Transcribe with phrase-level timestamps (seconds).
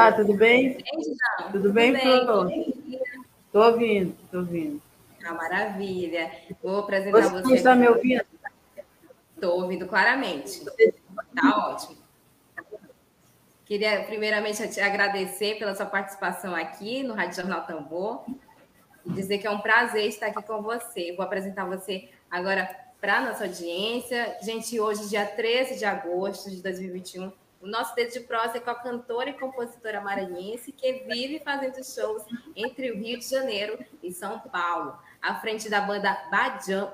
[0.00, 0.78] Olá, tudo bem?
[1.52, 2.50] Tudo bem, Flor?
[2.50, 4.80] Estou ouvindo, estou ouvindo.
[5.22, 6.32] Ah, maravilha.
[6.62, 7.42] Vou apresentar você.
[7.42, 8.24] Você está me ouvindo?
[9.34, 10.64] Estou ouvindo claramente.
[11.34, 11.98] Tá ótimo.
[13.66, 18.24] Queria, primeiramente, te agradecer pela sua participação aqui no Rádio Jornal Tambor
[19.04, 21.12] e dizer que é um prazer estar aqui com você.
[21.14, 24.34] Vou apresentar você agora para a nossa audiência.
[24.40, 27.30] Gente, hoje, dia 13 de agosto de 2021,
[27.60, 31.84] o nosso dedo de prosa é com a cantora e compositora maranhense que vive fazendo
[31.84, 32.24] shows
[32.56, 36.16] entre o Rio de Janeiro e São Paulo, à frente da banda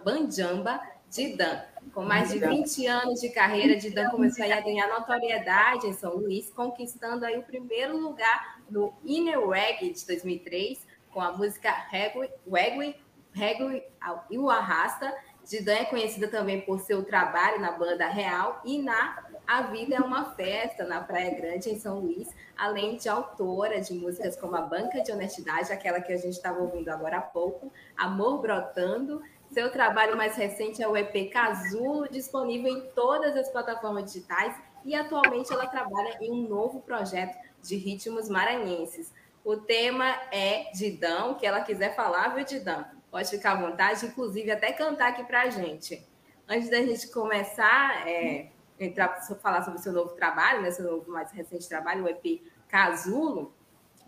[0.05, 1.63] Banjamba Didan.
[1.95, 6.51] Com mais de 20 anos de carreira, Didan começou a ganhar notoriedade em São Luís,
[6.51, 12.97] conquistando aí o primeiro lugar no Inner Reggae de 2003, com a música Reggae, Reggae,
[13.33, 13.85] Reggae
[14.31, 15.15] e o Arrasta.
[15.45, 20.01] Didan é conhecida também por seu trabalho na banda Real e na a Vida é
[20.01, 24.63] uma Festa na Praia Grande, em São Luís, além de autora de músicas como A
[24.63, 29.23] Banca de Honestidade, aquela que a gente estava ouvindo agora há pouco, Amor Brotando.
[29.53, 34.95] Seu trabalho mais recente é o EP Casulo, disponível em todas as plataformas digitais, e
[34.95, 39.13] atualmente ela trabalha em um novo projeto de ritmos maranhenses.
[39.45, 42.85] O tema é Didão, que ela quiser falar, viu, Didão?
[43.13, 46.05] Pode ficar à vontade, inclusive até cantar aqui para a gente.
[46.49, 50.85] Antes da gente começar, é, entrar para falar sobre o seu novo trabalho, né, seu
[50.85, 53.55] novo mais recente trabalho, o EP Casulo,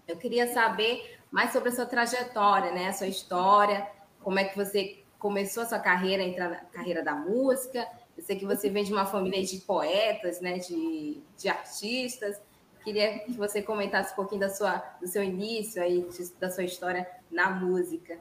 [0.06, 3.86] eu queria saber mais sobre a sua trajetória, né, a sua história,
[4.20, 7.86] como é que você começou a sua carreira, entrar na carreira da música.
[8.16, 12.40] Eu sei que você vem de uma família de poetas, né, de, de artistas.
[12.84, 16.08] Queria que você comentasse um pouquinho da sua, do seu início aí,
[16.38, 18.18] da sua história na música.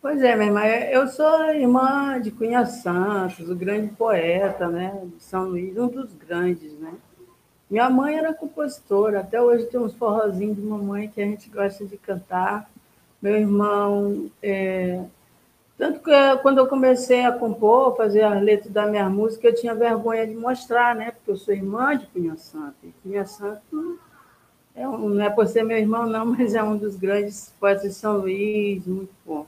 [0.00, 5.20] Pois é, minha irmã, eu sou irmã de Cunha Santos, o grande poeta, né, de
[5.20, 6.94] São Luís, um dos grandes, né?
[7.68, 11.84] Minha mãe era compositora, até hoje tem uns forrozinhos de mamãe que a gente gosta
[11.84, 12.70] de cantar.
[13.20, 15.04] Meu irmão, é...
[15.76, 19.74] tanto que quando eu comecei a compor, fazer as letras da minha música, eu tinha
[19.74, 21.10] vergonha de mostrar, né?
[21.10, 22.90] Porque eu sou irmã de Cunha Santos.
[23.02, 23.98] Cunha Santos
[24.76, 27.82] é um, não é por ser meu irmão, não, mas é um dos grandes poetas
[27.82, 29.44] de São Luís, muito bom.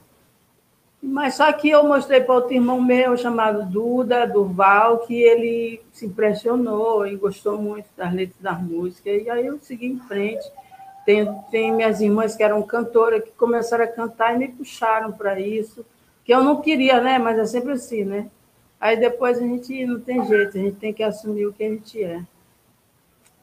[1.03, 6.05] Mas só que eu mostrei para outro irmão meu, chamado Duda, Durval, que ele se
[6.05, 9.09] impressionou e gostou muito das letras da música.
[9.09, 10.47] E aí eu segui em frente.
[11.07, 15.41] Tem, tem minhas irmãs que eram cantoras, que começaram a cantar e me puxaram para
[15.41, 15.87] isso.
[16.23, 17.19] Que eu não queria, né?
[17.19, 18.31] Mas é sempre assim, né?
[18.79, 21.69] Aí depois a gente não tem jeito, a gente tem que assumir o que a
[21.69, 22.23] gente é.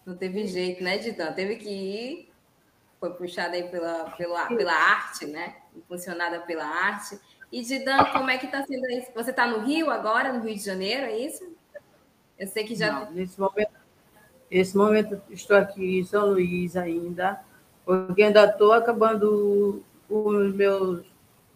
[0.06, 1.34] Não teve jeito, né, Didão?
[1.34, 2.30] Teve que ir,
[3.00, 5.56] foi puxada aí pela, pela, pela arte, né?
[5.88, 7.20] Funcionada pela arte.
[7.52, 9.12] E Didan, como é que está sendo isso?
[9.16, 11.48] Você está no Rio agora, no Rio de Janeiro, é isso?
[12.38, 12.92] Eu sei que já.
[12.92, 13.72] Não, nesse momento,
[14.52, 17.40] nesse momento estou aqui em São Luís ainda,
[17.86, 21.06] porque ainda estou acabando os meus,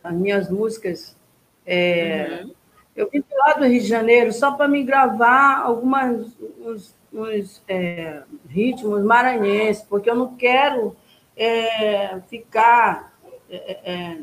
[0.03, 1.15] as minhas músicas.
[1.65, 2.53] É, uhum.
[2.95, 8.23] Eu vim lá do Rio de Janeiro só para me gravar algumas uns, uns é,
[8.47, 10.95] ritmos maranhenses, porque eu não quero
[11.35, 13.13] é, ficar
[13.49, 14.17] é, é,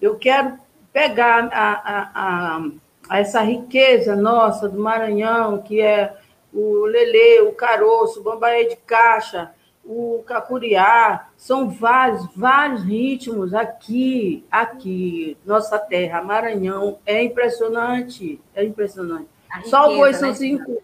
[0.00, 0.58] eu quero
[0.92, 2.62] pegar a, a, a,
[3.08, 6.16] a, essa riqueza nossa do Maranhão, que é
[6.52, 9.52] o lelê, o caroço, o bambaê de caixa,
[9.84, 19.28] o cacuriá, são vários, vários ritmos aqui, aqui, nossa terra, Maranhão, é impressionante, é impressionante.
[19.64, 20.34] Só o boi são né?
[20.34, 20.82] cinco.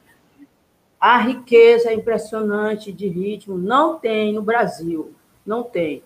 [0.99, 6.03] A riqueza é impressionante de ritmo, não tem no Brasil, não tem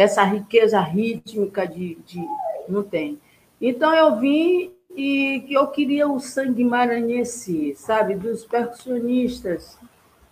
[0.00, 2.26] essa riqueza rítmica de, de
[2.68, 3.20] não tem.
[3.60, 9.78] Então eu vim e que eu queria o sangue maranhense, sabe, dos percussionistas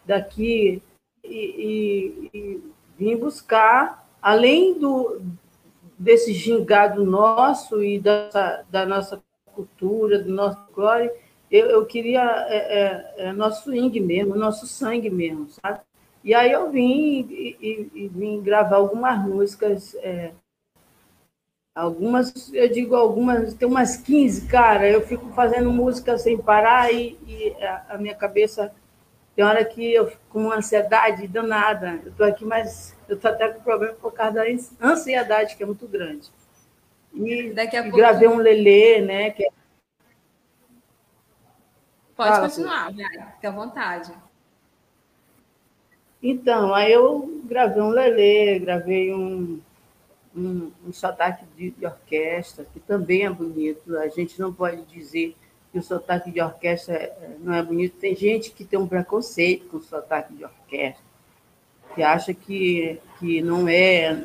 [0.07, 0.83] daqui
[1.23, 2.63] e, e, e
[2.99, 5.21] vim buscar além do
[5.99, 9.21] desse gingado nosso e da, da nossa
[9.53, 11.13] cultura, do nosso glória,
[11.51, 15.81] eu, eu queria é, é, é, nosso swing mesmo, nosso sangue mesmo, sabe?
[16.29, 20.33] E aí eu vim e, e, e vim gravar algumas músicas é,
[21.75, 27.17] Algumas, eu digo algumas, tem umas 15, cara, eu fico fazendo música sem parar e,
[27.27, 28.75] e a, a, minha cabeça
[29.35, 31.99] tem hora que eu fico com uma ansiedade danada.
[32.05, 35.67] Eu estou aqui, mas eu estou até com problema por causa da ansiedade, que é
[35.67, 36.31] muito grande.
[37.15, 37.55] E,
[37.85, 37.97] pouco...
[37.97, 39.31] gravei um lelê, né?
[39.31, 39.51] Que é...
[42.15, 44.28] Pode Fala, continuar, fique à vontade.
[46.23, 49.61] Então, aí eu gravei um lelê, gravei um,
[50.37, 53.97] um, um sotaque de, de, orquestra, que também é bonito.
[53.97, 55.37] A gente não pode dizer
[55.71, 57.99] que o sotaque de orquestra é, não é bonito.
[57.99, 61.05] Tem gente que tem um preconceito com o sotaque de orquestra,
[61.95, 64.21] que acha que, que não é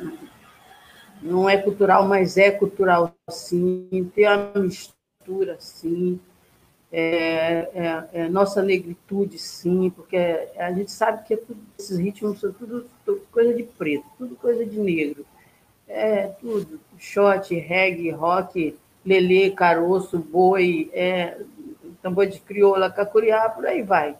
[1.22, 6.20] não é cultural, mas é cultural sim, tem uma mistura sim
[6.96, 10.16] é, é, é, nossa negritude, sim, porque
[10.56, 14.36] a gente sabe que é tudo, esses ritmos são tudo, tudo, coisa de preto, tudo
[14.36, 15.26] coisa de negro.
[15.88, 21.36] É tudo, shot, reggae, rock, lelê, caroço, boi, é,
[22.00, 24.16] tambor de crioula, cacuriá, por aí vai.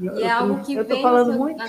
[0.00, 1.64] E é algo que eu estou falando muito?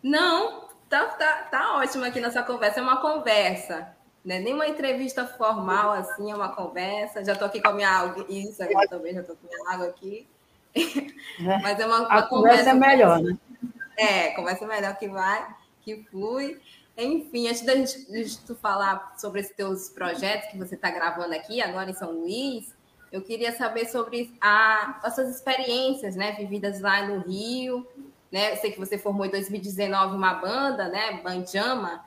[0.00, 3.88] Não, tá, tá, tá ótimo aqui nessa conversa, é uma conversa.
[4.24, 7.24] Não é nem uma entrevista formal, assim, é uma conversa.
[7.24, 8.24] Já estou aqui com a minha água.
[8.28, 10.26] Isso, aqui também já estou com a minha água aqui.
[10.74, 11.58] É.
[11.62, 13.36] Mas é uma, uma a conversa, conversa é melhor, né?
[13.96, 15.46] É, conversa melhor que vai,
[15.82, 16.58] que flui.
[16.96, 21.34] Enfim, antes da gente, de tu falar sobre esses teus projetos que você está gravando
[21.34, 22.74] aqui, agora em São Luís,
[23.12, 27.86] eu queria saber sobre a, as suas experiências, né, vividas lá no Rio,
[28.32, 28.52] né?
[28.52, 32.04] Eu sei que você formou em 2019 uma banda, né, Banjama,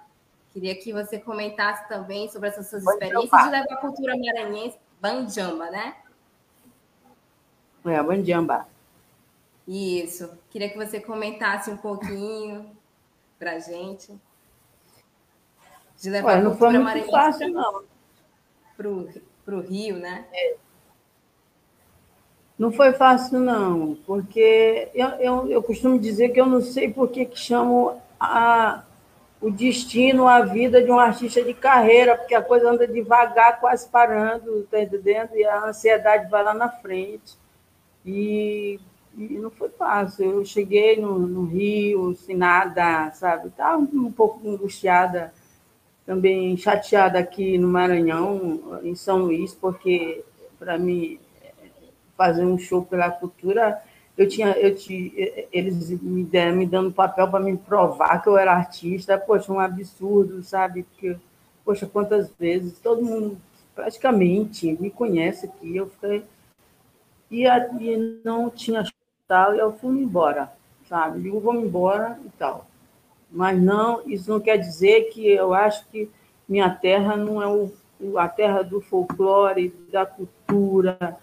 [0.58, 5.70] Queria que você comentasse também sobre essas suas experiências de levar a cultura maranhense, Banjamba,
[5.70, 5.96] né?
[7.86, 8.68] É, Banjamba.
[9.68, 10.28] Isso.
[10.50, 12.76] Queria que você comentasse um pouquinho
[13.38, 14.20] para a gente.
[16.02, 17.84] De levar Ué, a cultura não foi muito fácil, não.
[19.46, 20.26] Para o Rio, né?
[20.34, 20.56] É.
[22.58, 27.10] Não foi fácil, não, porque eu, eu, eu costumo dizer que eu não sei por
[27.10, 28.87] que, que chamo a,
[29.40, 33.88] o destino, a vida de um artista de carreira, porque a coisa anda devagar, quase
[33.88, 35.36] parando, tá entendendo?
[35.36, 37.38] E a ansiedade vai lá na frente.
[38.06, 38.80] E,
[39.16, 40.26] e não foi fácil.
[40.26, 43.50] Eu cheguei no, no Rio, sem nada, sabe?
[43.50, 45.32] Estava um pouco angustiada,
[46.06, 50.24] também chateada aqui no Maranhão, em São Luís, porque
[50.58, 51.20] para mim
[52.18, 53.80] fazer um show pela cultura
[54.18, 54.76] eu tinha, eu
[55.52, 59.60] eles me, deram, me dando papel para me provar que eu era artista, poxa, um
[59.60, 60.86] absurdo, sabe?
[61.64, 63.38] Poxa, quantas vezes todo mundo
[63.76, 66.24] praticamente me conhece aqui, eu fiquei
[67.30, 68.84] e, e não tinha
[69.28, 70.52] tal, e eu fui embora,
[70.88, 71.22] sabe?
[71.22, 72.66] Digo, vou embora e tal.
[73.30, 76.10] Mas não, isso não quer dizer que eu acho que
[76.48, 77.72] minha terra não é o,
[78.18, 81.18] a terra do folclore, da cultura,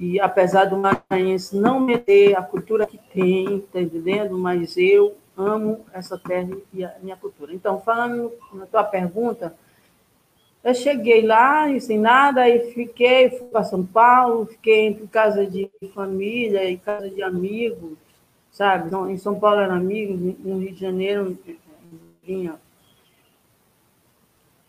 [0.00, 4.38] e apesar do maranhense não meter a cultura que tem, tá entendendo?
[4.38, 7.52] Mas eu amo essa terra e a minha cultura.
[7.54, 9.54] Então, falando na tua pergunta,
[10.64, 15.70] eu cheguei lá sem nada, e fiquei, fui para São Paulo, fiquei entre casa de
[15.94, 17.98] família e casa de amigos,
[18.50, 18.86] sabe?
[18.86, 21.38] Então, em São Paulo era amigo, no Rio de Janeiro
[22.24, 22.54] vinha.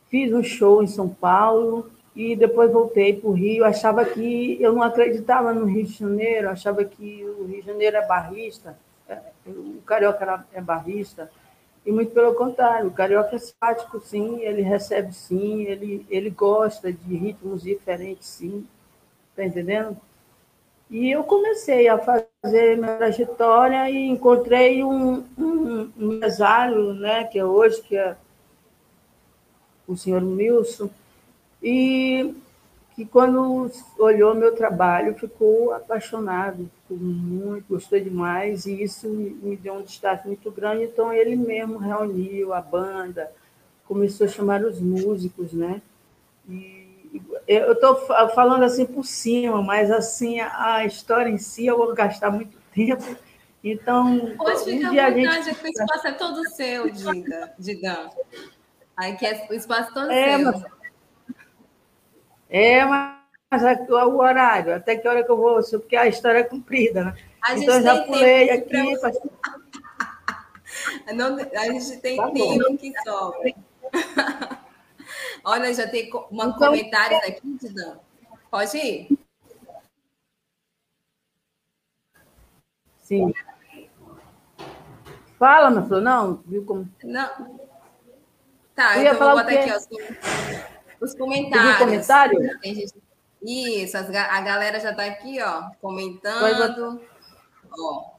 [0.09, 3.65] Fiz um show em São Paulo, e depois voltei para o Rio.
[3.65, 7.97] Achava que eu não acreditava no Rio de Janeiro, achava que o Rio de Janeiro
[7.97, 8.77] é barrista,
[9.07, 11.29] é, o carioca é barrista,
[11.85, 16.93] e muito pelo contrário, o carioca é simpático, sim, ele recebe, sim, ele, ele gosta
[16.93, 18.67] de ritmos diferentes, sim,
[19.29, 19.97] está entendendo?
[20.91, 27.39] E eu comecei a fazer minha trajetória e encontrei um, um, um empresário, né, que
[27.39, 28.15] é hoje, que é
[29.87, 30.89] o senhor Wilson,
[31.61, 32.35] e
[32.95, 39.75] que quando olhou meu trabalho ficou apaixonado, ficou muito, gostou demais, e isso me deu
[39.75, 40.83] um destaque muito grande.
[40.83, 43.31] Então ele mesmo reuniu a banda,
[43.85, 45.81] começou a chamar os músicos, né?
[46.49, 47.95] E eu estou
[48.35, 53.17] falando assim por cima, mas assim a história em si eu vou gastar muito tempo.
[53.63, 55.63] Então, Pode ficar um à vontade, gente...
[55.63, 58.09] o espaço é todo seu, Diga, Diga.
[58.97, 60.51] Aí que é, o espaço todo é, seu.
[60.51, 60.80] Mas
[62.51, 67.05] é, mas o horário, até que hora que eu vou, porque a história é comprida,
[67.05, 67.15] né?
[67.41, 68.99] A então eu já pulei aqui.
[68.99, 69.11] Pra...
[71.15, 73.53] Não, a gente tem tá tempo que sobra.
[75.43, 77.97] Olha, já tem uma então, comentários aqui, Didan.
[78.49, 79.17] Pode ir?
[82.97, 83.33] Sim.
[85.37, 86.41] Fala, meu filho, não?
[86.45, 86.89] Viu como?
[87.03, 87.59] Não.
[88.75, 89.79] Tá, eu, então eu vou botar aqui ó,
[91.01, 91.77] os comentários.
[91.77, 92.39] comentário?
[93.41, 97.01] Isso, a galera já está aqui, ó, comentando.
[97.77, 98.11] Ó,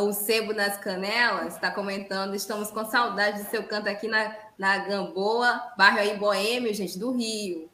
[0.00, 4.78] o Sebo nas Canelas está comentando, estamos com saudade do seu canto aqui na, na
[4.78, 7.68] Gamboa, bairro aí boêmio, gente, do Rio,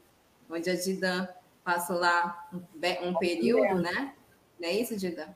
[0.50, 1.28] onde a Didan
[1.64, 4.12] passou lá um, um período, né?
[4.58, 5.28] Não é isso, Didan?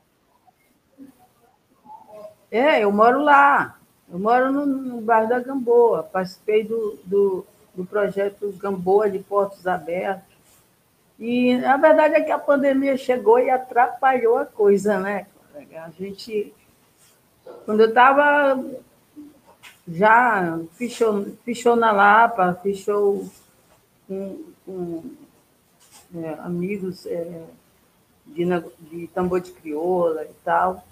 [2.51, 3.79] É, eu moro lá.
[4.11, 6.03] Eu moro no, no bairro da Gamboa.
[6.03, 10.35] Participei do, do, do projeto Gamboa de Portos Abertos.
[11.19, 15.27] E a verdade é que a pandemia chegou e atrapalhou a coisa, né?
[15.77, 16.53] A gente
[17.65, 18.63] quando eu estava
[19.87, 23.29] já fichou, fichou na Lapa, fichou
[24.09, 25.03] com, com
[26.15, 27.43] é, amigos é,
[28.27, 28.45] de,
[28.91, 30.85] de tambor de crioula e tal.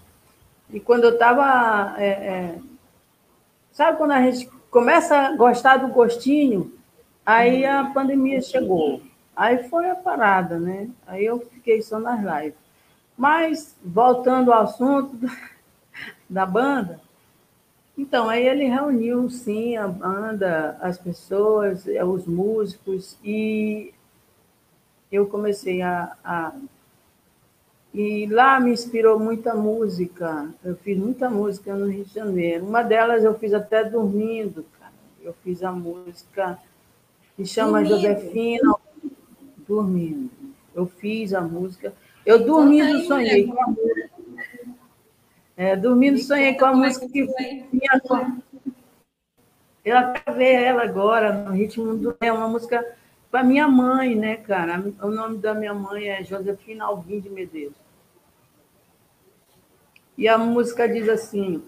[0.69, 1.95] E quando eu estava.
[1.97, 2.59] É, é,
[3.71, 6.73] sabe quando a gente começa a gostar do gostinho?
[7.23, 9.01] Aí a pandemia chegou.
[9.35, 10.89] Aí foi a parada, né?
[11.05, 12.59] Aí eu fiquei só nas lives.
[13.15, 15.15] Mas, voltando ao assunto,
[16.27, 16.99] da banda.
[17.95, 23.93] Então, aí ele reuniu, sim, a banda, as pessoas, eh, os músicos, e
[25.11, 26.53] eu comecei a, a
[27.93, 30.49] e lá me inspirou muita música.
[30.63, 32.65] Eu fiz muita música no Rio de Janeiro.
[32.65, 34.93] Uma delas eu fiz até dormindo, cara.
[35.21, 36.57] Eu fiz a música
[37.35, 38.01] que chama dormindo.
[38.01, 38.75] Josefina
[39.67, 40.31] Dormindo.
[40.73, 41.93] Eu fiz a música.
[42.25, 44.09] Eu dormindo sonhei com a música.
[45.55, 48.41] É, dormindo, sonhei com a música que vinha com.
[49.85, 52.15] Eu até ver ela agora, no ritmo do.
[52.19, 52.83] É uma música
[53.29, 54.83] para minha mãe, né, cara?
[55.01, 57.82] O nome da minha mãe é Josefina Alvim de Medeiros.
[60.17, 61.63] E a música diz assim: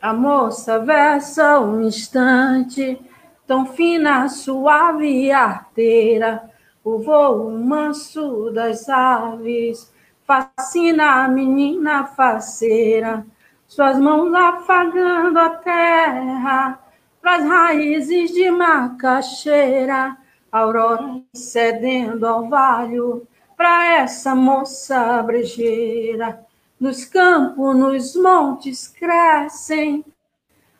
[0.00, 3.00] A moça versa um instante,
[3.46, 6.50] tão fina, suave e arteira,
[6.82, 9.94] o voo manso das aves
[10.26, 13.26] Fascina a menina faceira,
[13.66, 16.78] suas mãos afagando a terra,
[17.20, 20.16] pras raízes de macaxeira,
[20.50, 26.44] aurora cedendo ao valho, para essa moça brejeira.
[26.78, 30.04] Nos campos, nos montes crescem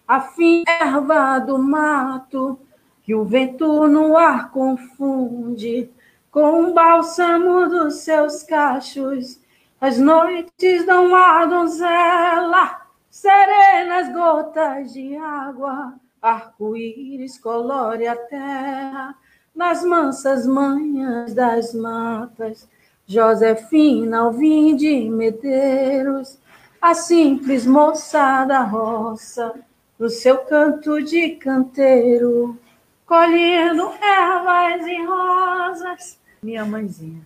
[0.06, 2.58] a fim erva do mato,
[3.02, 5.90] que o vento no ar confunde
[6.30, 9.40] com o bálsamo dos seus cachos,
[9.80, 19.14] as noites dão a donzela, serenas gotas de água, arco-íris colore a terra,
[19.54, 22.68] nas mansas manhãs das matas,
[23.06, 26.38] Josefina Alvim de Medeiros,
[26.80, 29.54] a simples moça da roça,
[29.98, 32.58] no seu canto de canteiro,
[33.06, 37.22] colhendo ervas e rosas, minha mãezinha.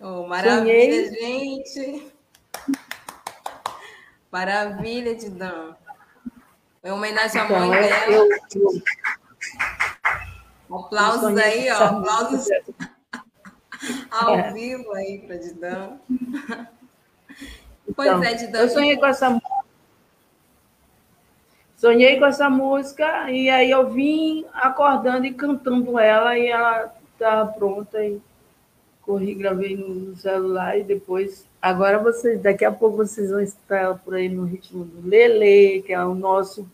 [0.00, 1.64] Oh, maravilha, Sonhei.
[1.64, 2.12] gente!
[4.30, 5.76] Maravilha, Didão.
[6.84, 8.12] Uma homenagem à então, mãe dela.
[8.12, 8.82] Eu, eu,
[10.70, 11.84] aplausos aí, ó.
[11.84, 12.48] Aplausos
[14.10, 16.00] ao vivo aí para Didão.
[17.94, 18.60] Pois então, é, Didão.
[18.62, 19.58] Eu sonhei com essa música.
[21.76, 27.52] Sonhei com essa música e aí eu vim acordando e cantando ela e ela estava
[27.52, 28.20] pronta e
[29.08, 31.46] corri, gravei no celular e depois.
[31.62, 35.82] Agora vocês, daqui a pouco vocês vão escutar ela por aí no ritmo do Lele,
[35.82, 36.68] que é o nosso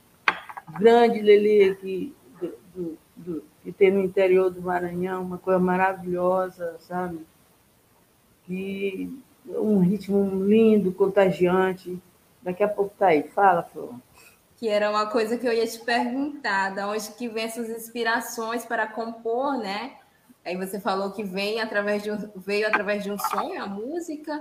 [0.79, 6.77] grande Lele aqui do, do, do, que tem no interior do Maranhão, uma coisa maravilhosa,
[6.81, 7.27] sabe?
[8.47, 9.11] Que
[9.47, 11.99] um ritmo lindo, contagiante.
[12.43, 13.23] Daqui a pouco tá aí.
[13.23, 13.95] Fala, Flor.
[14.59, 18.67] Que era uma coisa que eu ia te perguntar, da onde que vem essas inspirações
[18.67, 19.97] para compor, né?
[20.45, 24.39] Aí você falou que vem através de um, veio através de um sonho, a música.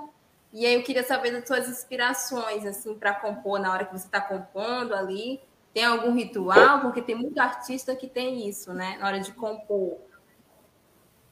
[0.51, 4.06] E aí eu queria saber das suas inspirações, assim, para compor na hora que você
[4.06, 5.39] está compondo ali.
[5.74, 6.82] Tem algum ritual?
[6.82, 8.98] Porque tem muito artista que tem isso, né?
[9.00, 9.98] Na hora de compor.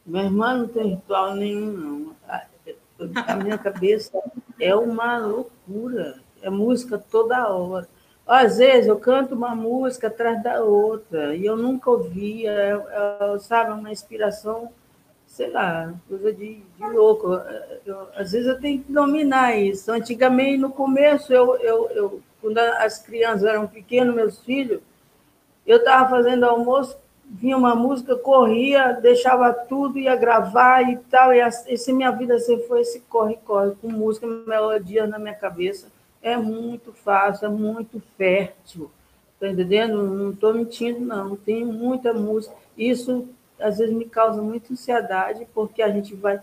[0.06, 2.16] Minha irmã não tem ritual nenhum, não.
[2.28, 4.12] A, minha cabeça
[4.60, 6.20] é uma loucura.
[6.42, 7.88] É música toda hora.
[8.26, 13.40] Às vezes eu canto uma música atrás da outra e eu nunca ouvia, é, é,
[13.40, 14.72] sabe, uma inspiração,
[15.28, 17.28] sei lá, coisa de, de louco.
[17.86, 19.92] Eu, às vezes eu tenho que dominar isso.
[19.92, 24.82] Antigamente, no começo, eu, eu, eu quando as crianças eram pequenas, meus filhos,
[25.66, 31.34] eu estava fazendo almoço, vinha uma música, corria, deixava tudo, ia gravar e tal.
[31.34, 35.88] E essa minha vida sempre foi esse corre-corre, com música, melodia na minha cabeça
[36.22, 38.92] é muito fácil, é muito fértil.
[39.40, 40.04] Tá entendendo?
[40.04, 41.36] Não estou mentindo, não.
[41.36, 42.56] Tem muita música.
[42.78, 43.28] Isso
[43.60, 46.40] às vezes me causa muita ansiedade, porque a gente vai,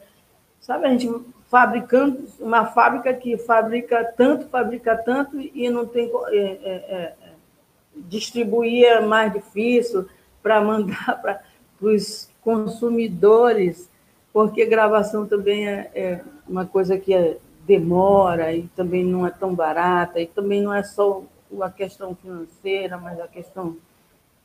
[0.60, 1.08] sabe, a gente
[1.48, 7.14] fabricando uma fábrica que fabrica tanto, fabrica tanto e não tem é, é, é,
[7.96, 10.06] distribuir é mais difícil
[10.42, 11.40] para mandar para
[11.80, 13.90] os consumidores,
[14.32, 19.54] porque gravação também é, é uma coisa que é, demora e também não é tão
[19.54, 21.22] barata, e também não é só
[21.60, 23.76] a questão financeira, mas a questão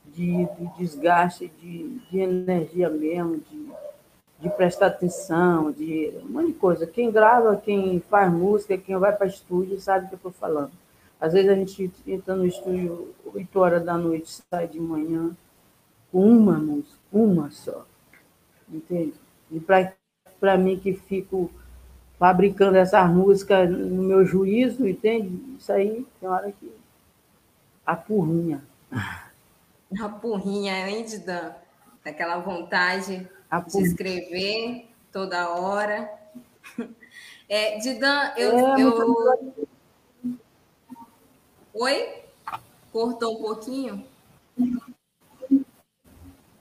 [0.05, 3.67] de, de desgaste de, de, energia mesmo, de,
[4.39, 6.85] de prestar atenção, de um monte de coisa.
[6.85, 10.71] Quem grava, quem faz música, quem vai para estúdio, sabe o que eu estou falando.
[11.19, 15.31] Às vezes a gente entra no estúdio 8 horas da noite, sai de manhã
[16.11, 17.85] com uma música, uma só.
[18.69, 19.13] Entende?
[19.49, 21.49] E para mim que fico
[22.19, 25.57] fabricando essas músicas no meu juízo, entende?
[25.57, 26.71] Isso aí tem hora que
[27.85, 28.63] apurrinha.
[30.01, 31.53] Apurrinha, hein, Didan?
[32.03, 33.29] Aquela vontade
[33.61, 36.09] de escrever toda hora.
[37.49, 39.67] É, Didan, eu, é, eu...
[41.73, 42.23] Oi?
[42.91, 44.07] Cortou um pouquinho?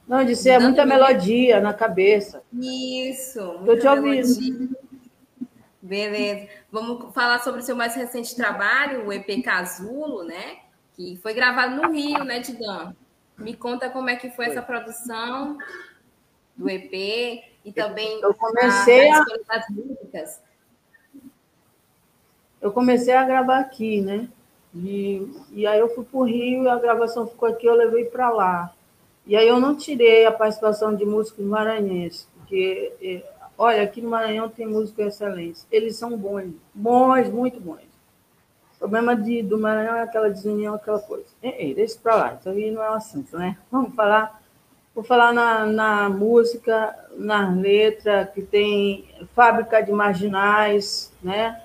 [0.06, 2.42] Não, disse é muita melodia na cabeça.
[2.52, 3.40] Isso.
[3.60, 4.76] Estou te ouvindo.
[5.80, 6.48] Beleza.
[6.70, 10.58] Vamos falar sobre o seu mais recente trabalho, o EP Casulo, né?
[10.94, 12.94] Que foi gravado no Rio, né, Didan?
[13.38, 14.46] Me conta como é que foi, foi.
[14.48, 15.56] essa produção
[16.56, 19.24] do EP e também eu comecei a, a...
[19.48, 20.40] das músicas.
[22.60, 24.28] Eu comecei a gravar aqui, né?
[24.74, 28.30] E, e aí eu fui para o Rio, a gravação ficou aqui, eu levei para
[28.30, 28.72] lá.
[29.26, 33.22] E aí eu não tirei a participação de músicos maranhenses, porque é,
[33.56, 35.66] Olha, aqui no Maranhão tem músicos excelentes.
[35.70, 37.82] Eles são bons, bons, muito bons.
[38.74, 41.26] O problema de, do Maranhão é aquela desunião, aquela coisa.
[41.40, 43.56] Ei, ei, deixa para lá, isso aí não é um assunto, né?
[43.70, 44.41] Vamos falar.
[44.94, 51.62] Vou falar na, na música, na letra, que tem Fábrica de Marginais, né?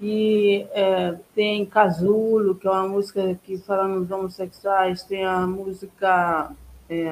[0.00, 6.50] E é, tem Casulo, que é uma música que fala nos homossexuais, tem a música
[6.88, 7.10] é,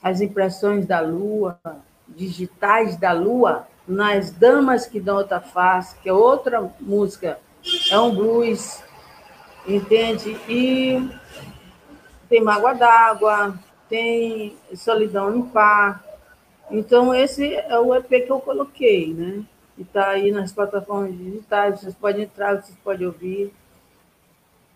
[0.00, 1.58] As Impressões da Lua,
[2.06, 7.38] digitais da lua nas Damas que dão outra face, que é outra música,
[7.90, 8.82] é um blues,
[9.66, 10.38] entende?
[10.48, 11.10] E
[12.28, 16.04] tem Mágoa d'Água, tem Solidão no Par.
[16.70, 19.44] Então, esse é o EP que eu coloquei, né?
[19.76, 23.52] E está aí nas plataformas digitais, vocês podem entrar, vocês podem ouvir.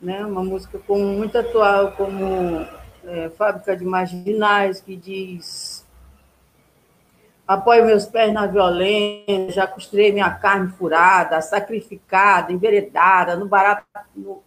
[0.01, 0.25] Né?
[0.25, 2.67] Uma música como, muito atual, como
[3.05, 5.87] é, Fábrica de Marginais, que diz
[7.47, 14.43] Apoio meus pés na violência, já costurei minha carne furada, sacrificada, enveredada, no barato, no,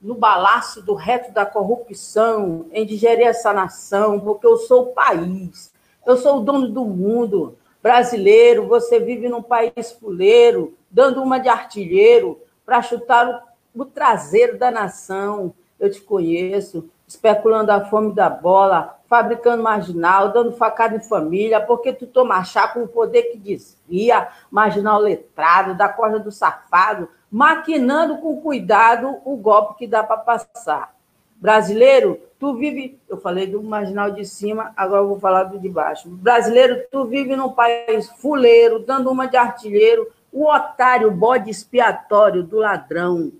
[0.00, 5.72] no balaço do reto da corrupção, em digerir essa nação, porque eu sou o país,
[6.06, 7.56] eu sou o dono do mundo.
[7.82, 14.58] Brasileiro, você vive num país fuleiro, dando uma de artilheiro para chutar o, o traseiro
[14.58, 15.54] da nação.
[15.78, 21.92] Eu te conheço, especulando a fome da bola, fabricando marginal, dando facada em família, porque
[21.92, 28.18] tu toma chá com o poder que desvia, marginal letrado, da corda do safado, maquinando
[28.18, 30.94] com cuidado o golpe que dá para passar.
[31.36, 32.98] Brasileiro, tu vive.
[33.08, 36.08] Eu falei do marginal de cima, agora eu vou falar do de baixo.
[36.08, 42.42] Brasileiro, tu vive num país fuleiro, dando uma de artilheiro, o otário, o bode expiatório
[42.42, 43.32] do ladrão.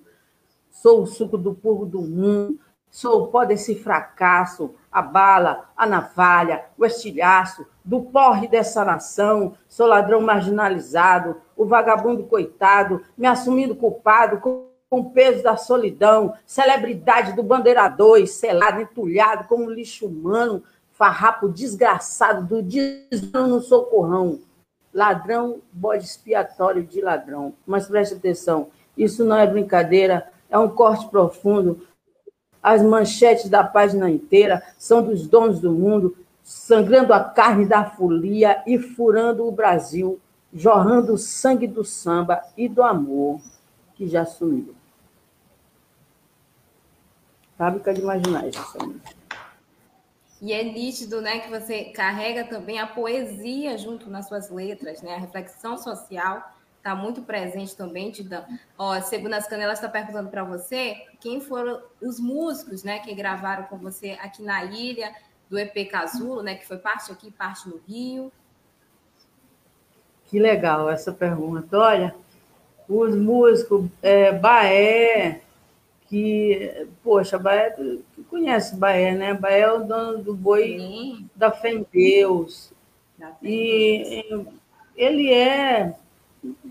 [0.71, 2.59] Sou o suco do purgo do mundo
[2.97, 9.53] Sou o pó desse fracasso, a bala, a navalha, o estilhaço, do porre dessa nação.
[9.69, 17.35] Sou ladrão marginalizado, o vagabundo coitado, me assumindo culpado com o peso da solidão, celebridade
[17.35, 24.41] do bandeirador, selado, entulhado como lixo humano, farrapo desgraçado do desvio no socorrão.
[24.95, 27.53] Ladrão, bode expiatório de ladrão.
[27.67, 31.87] Mas preste atenção, isso não é brincadeira, é um corte profundo
[32.63, 38.63] as manchetes da página inteira são dos donos do mundo, sangrando a carne da folia
[38.67, 40.21] e furando o Brasil,
[40.53, 43.41] jorrando o sangue do samba e do amor
[43.95, 44.75] que já sumiu.
[47.57, 49.17] Fábrica de Marginais, essa música.
[50.41, 55.15] E é nítido, né, que você carrega também a poesia junto nas suas letras, né,
[55.15, 56.56] a reflexão social
[56.87, 58.45] está muito presente também, Tidão.
[58.79, 63.65] Ó, Segundo as Canelas está perguntando para você quem foram os músicos, né, que gravaram
[63.65, 65.13] com você aqui na ilha
[65.51, 68.33] do EP Casulo, né, que foi parte aqui, parte no Rio.
[70.27, 71.77] Que legal essa pergunta.
[71.77, 72.15] Olha,
[72.89, 75.41] os músicos é, Baé,
[76.09, 79.35] que, poxa, Bahia, tu, conhece Bahia, né?
[79.35, 81.31] Bahia é o dono do boi Sim.
[81.35, 82.73] da fé em Deus.
[83.43, 84.47] E
[84.97, 85.95] ele é,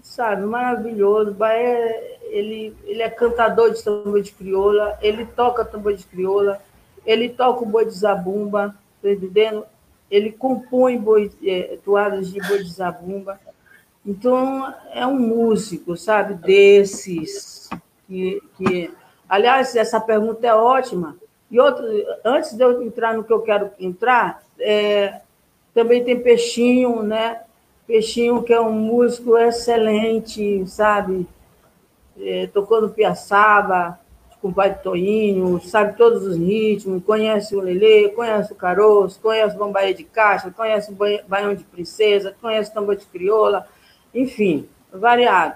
[0.01, 1.33] sabe, maravilhoso.
[1.33, 6.61] Bahia, ele, ele é cantador de tambor de crioula, ele toca tambor de crioula,
[7.05, 9.65] ele toca o boi de zabumba, tá entendendo?
[10.09, 13.39] Ele compõe boi, é, toadas de boi de zabumba.
[14.05, 17.69] Então, é um músico, sabe, desses
[18.07, 18.91] que, que
[19.27, 21.17] Aliás, essa pergunta é ótima.
[21.49, 21.83] E outro,
[22.23, 25.21] antes de eu entrar no que eu quero entrar, é,
[25.73, 27.41] também tem Peixinho, né?
[27.87, 31.27] Peixinho, que é um músico excelente, sabe?
[32.19, 33.99] É, tocou no Piaçaba,
[34.41, 39.55] com o pai Toinho, sabe todos os ritmos, conhece o Lelê, conhece o Caroço, conhece
[39.55, 40.95] o Bombaia de Caixa, conhece o
[41.27, 43.67] Baião de Princesa, conhece o Tambor de Crioula,
[44.13, 45.55] enfim, variado.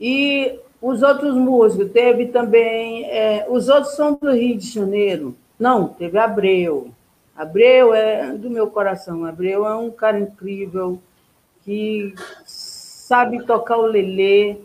[0.00, 3.04] E os outros músicos, teve também.
[3.04, 5.34] É, os outros são do Rio de Janeiro.
[5.58, 6.90] Não, teve Abreu.
[7.36, 9.24] Abreu é do meu coração.
[9.24, 11.00] Abreu é um cara incrível
[11.62, 14.56] que sabe tocar o lelê.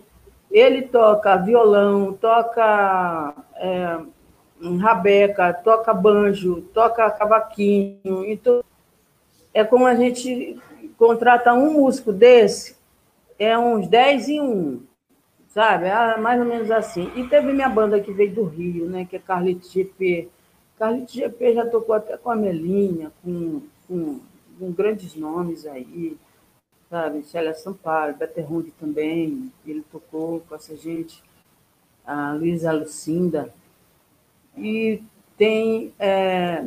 [0.51, 3.99] Ele toca violão, toca é,
[4.79, 8.25] rabeca, toca banjo, toca cavaquinho.
[8.25, 8.63] Então,
[9.53, 10.60] é como a gente
[10.97, 12.75] contrata um músico desse,
[13.38, 14.89] é uns 10 em um
[15.49, 15.86] sabe?
[15.88, 17.12] É mais ou menos assim.
[17.15, 19.05] E teve minha banda que veio do Rio, né?
[19.05, 20.29] Que é Carlito GP.
[20.79, 24.21] Carlito GP já tocou até com a Melinha, com, com,
[24.57, 26.17] com grandes nomes aí,
[26.89, 27.21] sabe?
[27.23, 31.21] Célia Sampaio, Betterrund também, ele tocou com essa gente,
[32.05, 33.53] a Luísa Lucinda.
[34.57, 35.03] E
[35.37, 36.65] tem é,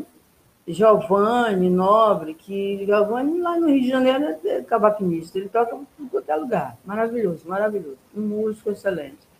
[0.68, 6.36] Giovanni Nobre, que Giovanni lá no Rio de Janeiro é cavaquinista, ele toca em qualquer
[6.36, 9.31] lugar, maravilhoso, maravilhoso, um músico excelente.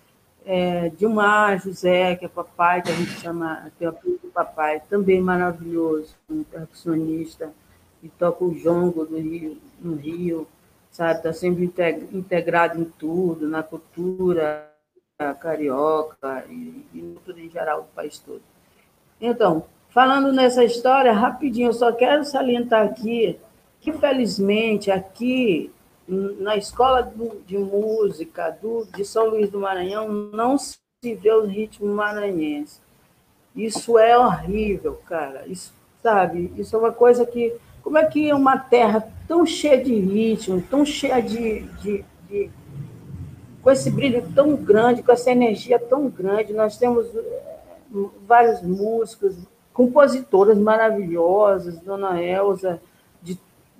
[0.45, 5.21] É, Dilmar José, que é papai, que a gente chama, tem o apelido papai, também
[5.21, 7.53] maravilhoso, um percussionista,
[8.03, 10.47] e toca o jongo do Rio, no Rio,
[10.91, 11.65] sabe, está sempre
[12.13, 14.69] integrado em tudo, na cultura
[15.41, 18.43] carioca e, e tudo em geral do país todo.
[19.21, 23.39] Então, Falando nessa história, rapidinho, eu só quero salientar aqui
[23.79, 25.71] que, felizmente, aqui
[26.13, 27.13] na Escola
[27.47, 32.81] de Música do, de São Luís do Maranhão não se vê o ritmo maranhense.
[33.55, 35.45] Isso é horrível, cara.
[35.47, 35.73] Isso,
[36.03, 36.53] sabe?
[36.57, 37.55] Isso é uma coisa que.
[37.83, 42.51] Como é que uma terra tão cheia de ritmo, tão cheia de, de, de
[43.61, 47.63] com esse brilho tão grande, com essa energia tão grande, nós temos eh,
[48.27, 49.37] vários músicos,
[49.73, 52.81] compositoras maravilhosas, Dona Elza,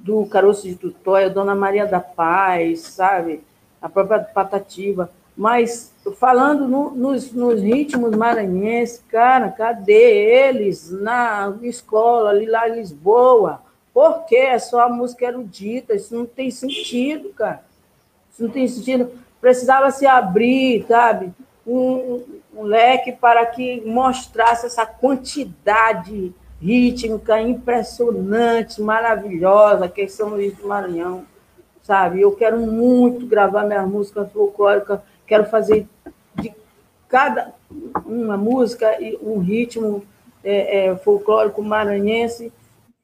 [0.03, 3.43] do Caroço de Tutóia, Dona Maria da Paz, sabe?
[3.81, 5.11] A própria Patativa.
[5.37, 12.75] Mas, falando no, nos, nos ritmos maranhenses, cara, cadê eles na escola, ali lá em
[12.75, 13.63] Lisboa?
[13.95, 15.95] Por que é só a música erudita?
[15.95, 17.63] Isso não tem sentido, cara.
[18.33, 19.11] Isso não tem sentido.
[19.41, 21.33] Precisava se abrir, sabe?
[21.67, 22.23] Um,
[22.55, 30.69] um leque para que mostrasse essa quantidade rítmica impressionante, maravilhosa, que é São Luís do
[30.69, 31.25] Maranhão,
[31.83, 32.21] sabe?
[32.21, 35.89] Eu quero muito gravar minhas músicas folclóricas, quero fazer
[36.37, 36.55] de
[37.09, 37.53] cada
[38.07, 40.05] uma música e um ritmo
[40.45, 42.53] é, é, folclórico maranhense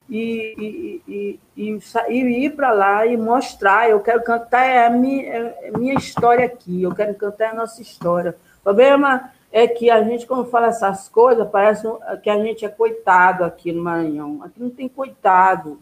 [0.09, 3.91] e, e, e, e ir para lá e mostrar.
[3.91, 7.55] Eu quero cantar é a minha, é a minha história aqui, eu quero cantar a
[7.55, 8.37] nossa história.
[8.61, 11.87] O problema é que a gente, quando fala essas coisas, parece
[12.23, 14.43] que a gente é coitado aqui no Maranhão.
[14.43, 15.79] Aqui não tem coitado.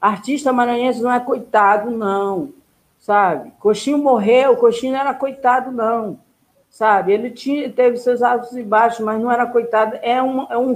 [0.00, 2.52] Artista maranhense não é coitado, não.
[2.98, 3.52] Sabe?
[3.58, 6.18] Coxinho morreu, Coxinho não era coitado, não.
[6.70, 7.12] Sabe?
[7.12, 9.98] Ele tinha, teve seus altos e baixos, mas não era coitado.
[10.02, 10.74] É um, é um,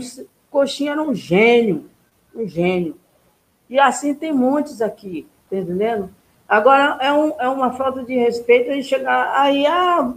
[0.51, 1.89] Coxinho era um gênio.
[2.35, 2.97] Um gênio.
[3.71, 6.11] E assim tem muitos aqui, tá entendendo?
[6.49, 10.13] Agora, é, um, é uma falta de respeito a gente chegar aí, ah,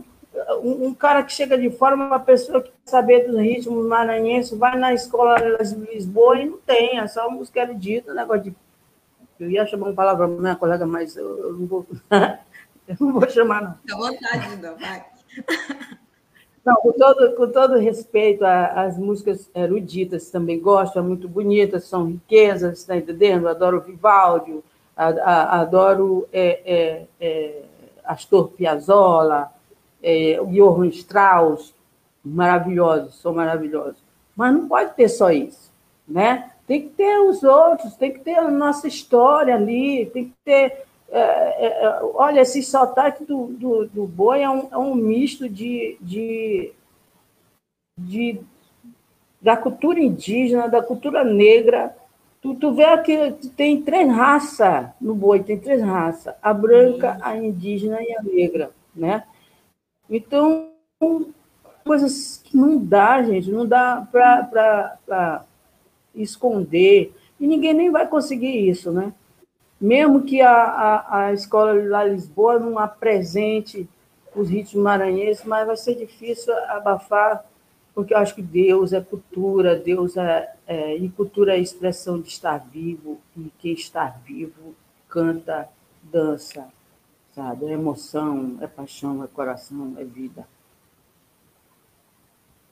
[0.62, 4.58] um, um, cara que chega de fora, uma pessoa que quer saber dos ritmos maranhenses,
[4.58, 8.56] vai na escola de Lisboa e não tem, é só música erudita, negócio de.
[9.40, 11.86] Eu ia chamar uma palavra minha colega, mas eu, eu, não vou.
[12.88, 13.74] eu não vou chamar, não.
[13.76, 15.06] Fica à vontade, não, vai.
[16.66, 22.08] Não, com todo, com todo respeito às músicas eruditas, também gosto, é muito bonitas, são
[22.08, 23.48] riquezas, está entendendo?
[23.48, 24.64] Adoro Vivaldi,
[24.96, 27.64] adoro é, é, é,
[28.04, 29.52] Astor Piazzolla,
[30.06, 31.74] é, o Johann Strauss,
[32.24, 33.98] maravilhosos, são maravilhosos.
[34.36, 35.72] Mas não pode ter só isso,
[36.08, 36.52] né?
[36.68, 40.86] Tem que ter os outros, tem que ter a nossa história ali, tem que ter.
[41.10, 45.50] É, é, é olha, esse sotaque do, do, do boi é um, é um misto
[45.50, 46.72] de, de,
[48.00, 48.40] de,
[49.42, 51.96] da cultura indígena, da cultura negra.
[52.42, 57.36] Tu, tu vê que tem três raças no boi, tem três raças: a branca, a
[57.38, 59.24] indígena e a negra, né?
[60.10, 60.70] Então,
[61.84, 65.46] coisas que não dá, gente, não dá para
[66.14, 67.14] esconder.
[67.40, 69.14] E ninguém nem vai conseguir isso, né?
[69.80, 73.88] Mesmo que a, a, a escola lá em Lisboa não apresente
[74.36, 77.46] os ritmos maranhenses, mas vai ser difícil abafar,
[77.94, 82.28] porque eu acho que Deus é cultura, Deus é, é e cultura é expressão de
[82.28, 84.76] estar vivo, e quem está vivo
[85.08, 85.70] canta,
[86.04, 86.68] dança,
[87.36, 87.66] sabe?
[87.66, 90.48] É emoção, é paixão, é coração, é vida.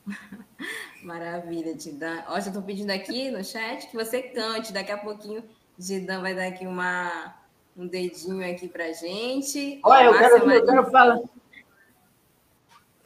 [1.04, 2.24] Maravilha, Didan.
[2.28, 4.72] Ó, já estou pedindo aqui no chat que você cante.
[4.72, 5.44] Daqui a pouquinho,
[5.78, 7.36] Didan vai dar aqui uma,
[7.76, 9.82] um dedinho aqui para gente.
[9.84, 11.20] Olha, eu quero, eu quero falar.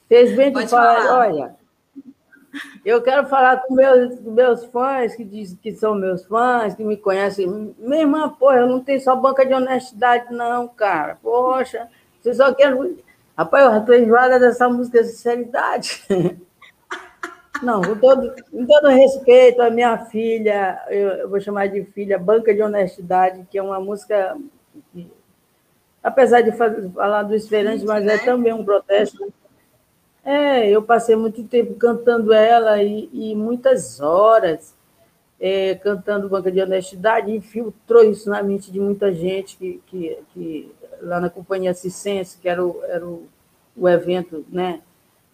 [0.07, 1.17] Fez bem de falar.
[1.17, 1.55] Olha,
[2.85, 6.97] eu quero falar com meus, meus fãs, que dizem que são meus fãs, que me
[6.97, 7.75] conhecem.
[7.77, 11.17] Minha irmã, porra, eu não tenho só banca de honestidade, não, cara.
[11.21, 11.87] Poxa,
[12.21, 12.75] você só quer.
[13.37, 16.03] Rapaz, eu estou enjoada dessa música de sinceridade.
[17.61, 22.19] Não, com todo, com todo respeito à minha filha, eu, eu, vou chamar de filha,
[22.19, 24.37] Banca de Honestidade, que é uma música,
[24.93, 25.09] que,
[26.03, 29.33] apesar de falar do Esferante, mas é também um protesto.
[30.27, 34.75] É, eu passei muito tempo cantando ela e, e muitas horas
[35.39, 40.75] é, cantando Banca de Honestidade, infiltrou isso na mente de muita gente que, que, que
[41.01, 43.25] lá na Companhia Cicense, que era o, era o,
[43.77, 44.81] o evento, né?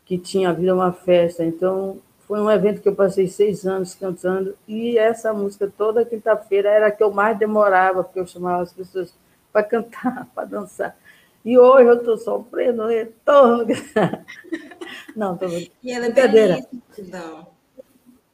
[0.06, 1.44] que tinha havido uma festa.
[1.44, 6.70] Então, foi um evento que eu passei seis anos cantando e essa música toda quinta-feira
[6.70, 9.12] era a que eu mais demorava, porque eu chamava as pessoas
[9.52, 10.96] para cantar, para dançar.
[11.44, 13.66] E hoje eu estou sofrendo retorno.
[15.16, 15.48] Não, tô...
[15.48, 17.48] E ela é belíssima,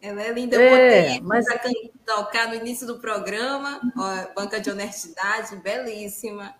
[0.01, 1.45] Ela é linda, eu é, mas...
[1.45, 1.61] para
[2.05, 6.53] tocar no início do programa, ó, Banca de Honestidade, belíssima.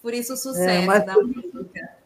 [0.00, 1.96] Por isso o sucesso é, da música.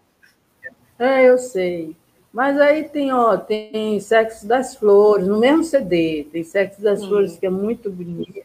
[0.99, 1.97] É, eu sei.
[2.33, 7.09] Mas aí tem, ó, tem Sexo das Flores, no mesmo CD, tem Sexo das Sim.
[7.09, 8.45] Flores, que é muito bonito,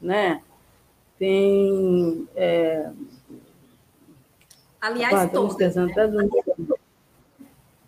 [0.00, 0.40] né?
[1.18, 2.28] Tem.
[2.36, 2.51] É...
[4.82, 5.76] Aliás, todas.
[5.76, 5.86] Né?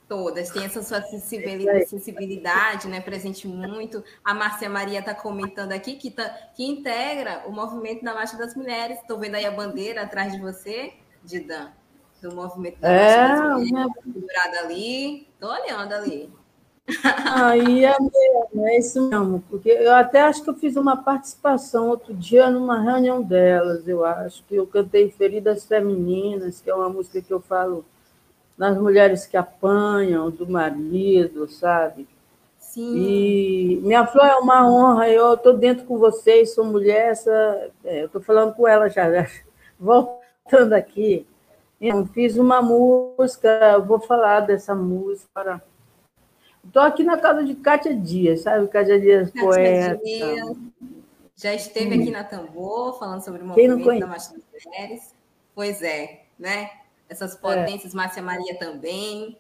[0.09, 3.01] Todas, tem essa sua sensibilidade, sensibilidade, né?
[3.01, 4.05] Presente muito.
[4.25, 8.55] A Márcia Maria está comentando aqui que, tá, que integra o movimento da Marcha das
[8.55, 9.01] Mulheres.
[9.01, 11.73] Estou vendo aí a bandeira atrás de você, Didan
[12.29, 13.87] do movimento da é, minha...
[14.61, 15.29] ali.
[15.35, 16.33] Estou olhando ali.
[17.33, 21.89] Aí é mesmo, é isso mesmo, porque eu até acho que eu fiz uma participação
[21.89, 26.91] outro dia numa reunião delas, eu acho, que eu cantei Feridas Femininas, que é uma
[26.91, 27.85] música que eu falo
[28.57, 32.07] nas mulheres que apanham do marido, sabe?
[32.59, 32.97] Sim.
[32.97, 38.03] E minha flor é uma honra, eu estou dentro com vocês, sou mulher, essa, é,
[38.03, 39.05] eu estou falando com ela já,
[39.81, 41.27] voltando aqui.
[41.81, 45.63] Eu fiz uma música, vou falar dessa música.
[46.67, 48.69] Estou aqui na casa de Cátia Dias, sabe?
[48.69, 50.01] Cátia Dias, Cátia poeta.
[50.05, 50.57] Dias.
[51.37, 55.15] Já esteve aqui na Tambor, falando sobre o movimento da Marcha das Mulheres.
[55.55, 56.71] Pois é, né?
[57.09, 57.97] Essas potências, é.
[57.97, 59.39] Márcia Maria também.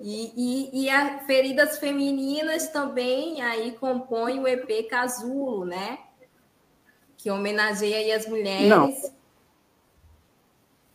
[0.00, 5.98] E, e, e as feridas femininas também aí compõem o EP Casulo, né?
[7.16, 8.68] Que homenageia as mulheres.
[8.68, 8.92] Não.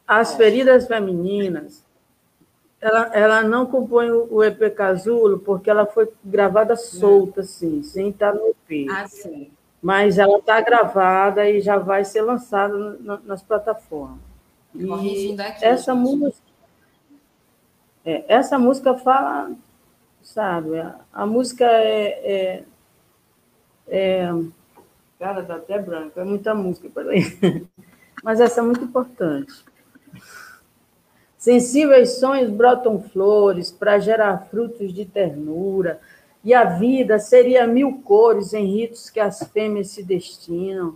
[0.08, 1.84] As feridas femininas,
[2.84, 8.34] ela, ela não compõe o EP Casulo porque ela foi gravada solta, assim, sem estar
[8.34, 8.90] no EP.
[8.92, 9.50] Ah, sim.
[9.82, 14.20] Mas ela está gravada e já vai ser lançada nas plataformas.
[14.76, 16.42] E aqui, essa música,
[18.04, 19.52] é, essa música fala,
[20.22, 22.64] sabe, a, a música é, é,
[23.88, 24.30] é,
[25.20, 27.24] Cara, dá até branco, é muita música, peraí.
[28.22, 29.54] Mas essa é muito importante.
[31.44, 36.00] Sensíveis sonhos brotam flores para gerar frutos de ternura,
[36.42, 40.96] e a vida seria mil cores em ritos que as fêmeas se destinam.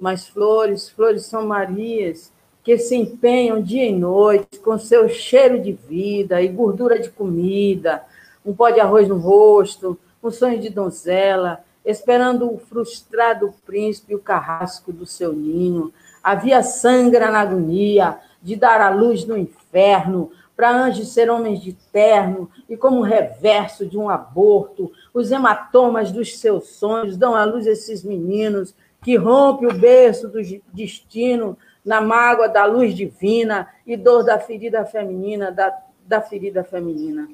[0.00, 2.32] Mas flores, flores são Marias,
[2.64, 8.02] que se empenham dia e noite com seu cheiro de vida e gordura de comida,
[8.44, 14.16] um pó de arroz no rosto, um sonho de donzela, esperando o frustrado príncipe e
[14.16, 15.94] o carrasco do seu ninho.
[16.20, 21.72] Havia sangra na agonia de dar a luz no inferno para anjos ser homens de
[21.72, 27.66] terno, e como reverso de um aborto, os hematomas dos seus sonhos dão à luz
[27.66, 30.40] esses meninos, que rompe o berço do
[30.72, 35.76] destino na mágoa da luz divina e dor da ferida feminina, da,
[36.06, 37.28] da ferida feminina.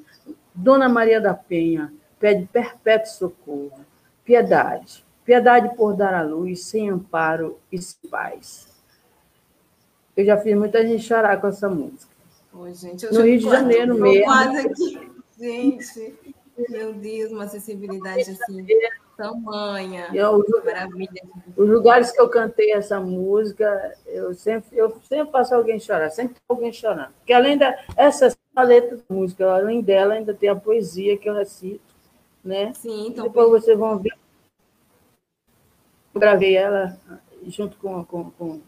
[0.53, 3.85] Dona Maria da Penha pede perpétuo socorro.
[4.25, 8.70] Piedade, piedade por dar à luz, sem amparo e sem paz.
[10.15, 12.11] Eu já fiz muita gente chorar com essa música.
[12.53, 14.25] Oi, gente, no Rio de Janeiro mesmo.
[14.25, 15.11] Quase aqui.
[15.39, 16.15] Gente,
[16.69, 18.65] meu Deus, uma sensibilidade assim,
[19.17, 20.09] tamanha.
[20.13, 21.21] Eu, Maravilha.
[21.55, 26.35] Os lugares que eu cantei essa música, eu sempre, eu sempre faço alguém chorar, sempre
[26.47, 27.13] alguém chorando.
[27.19, 31.29] Porque além da essa a letra da música, além dela, ainda tem a poesia que
[31.29, 31.95] eu recito,
[32.43, 32.73] né?
[32.73, 33.25] Sim, então.
[33.25, 34.13] Depois vocês vão ver.
[36.13, 36.99] Eu gravei ela
[37.47, 38.61] junto com, com, com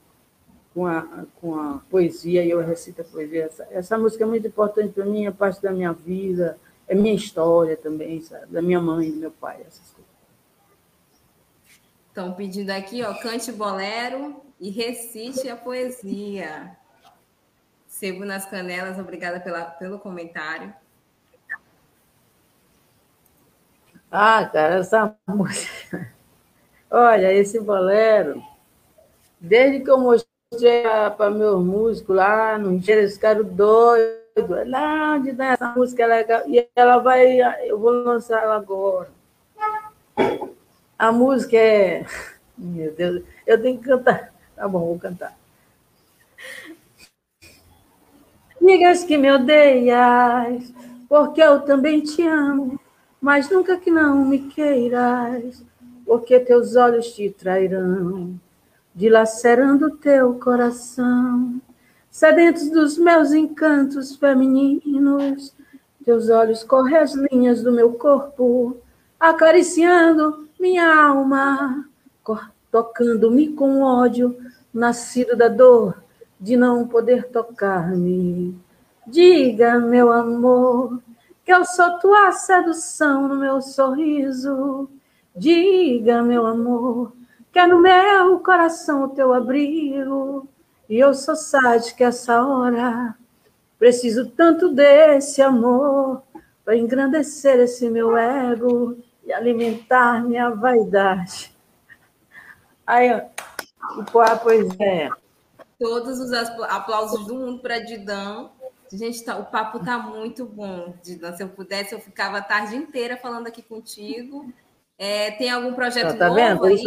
[0.73, 3.45] com a, com a poesia e eu recito a poesia.
[3.45, 6.57] Essa, essa música é muito importante para mim, é parte da minha vida,
[6.87, 8.47] é minha história também, sabe?
[8.47, 10.13] Da minha mãe, do meu pai, essas coisas.
[12.07, 16.75] Estão pedindo aqui, ó, cante bolero e recite a poesia.
[17.87, 20.73] Sebo nas canelas, obrigada pela, pelo comentário.
[24.11, 26.13] Ah, cara, essa música.
[26.89, 28.43] Olha, esse bolero,
[29.39, 30.32] desde que eu mostrei
[31.17, 34.67] para meus músicos lá no Engenheiro, eles ficaram doidos.
[34.67, 36.43] Não, de dar essa música é legal.
[36.47, 37.39] E ela vai,
[37.69, 39.09] eu vou lançar ela agora.
[40.97, 42.05] A música é.
[42.57, 44.33] Meu Deus, eu tenho que cantar.
[44.55, 45.35] Tá bom, vou cantar.
[48.61, 50.73] Digas que me odeias,
[51.09, 52.79] porque eu também te amo,
[53.19, 55.63] mas nunca que não me queiras,
[56.05, 58.39] porque teus olhos te trairão
[58.95, 61.61] dilacerando teu coração,
[62.09, 65.55] sedentos dos meus encantos femininos,
[66.05, 68.77] teus olhos correm as linhas do meu corpo,
[69.19, 71.87] acariciando minha alma,
[72.71, 74.37] tocando-me com ódio,
[74.73, 76.03] nascido da dor
[76.39, 78.57] de não poder tocar-me.
[79.07, 81.01] Diga, meu amor,
[81.45, 84.89] que eu sou tua sedução no meu sorriso.
[85.35, 87.13] Diga, meu amor,
[87.53, 90.49] que é no meu coração o teu abrigo,
[90.89, 93.15] e eu sou sádica essa hora.
[93.77, 96.23] Preciso tanto desse amor
[96.65, 101.55] para engrandecer esse meu ego e alimentar minha vaidade.
[102.87, 105.09] Aí, ó, pois é.
[105.79, 108.51] Todos os aplausos do mundo para Didão.
[108.91, 111.35] Gente, tá, o papo tá muito bom, Didão.
[111.37, 114.51] Se eu pudesse, eu ficava a tarde inteira falando aqui contigo.
[114.97, 116.65] É, tem algum projeto tá, tá novo vendo?
[116.65, 116.83] aí?